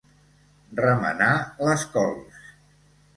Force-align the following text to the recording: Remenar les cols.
Remenar 0.79 1.27
les 1.67 1.83
cols. 1.97 2.41